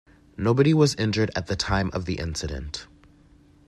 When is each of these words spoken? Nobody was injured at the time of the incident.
Nobody 0.35 0.73
was 0.73 0.95
injured 0.95 1.29
at 1.35 1.45
the 1.45 1.55
time 1.55 1.91
of 1.93 2.05
the 2.05 2.15
incident. 2.15 2.87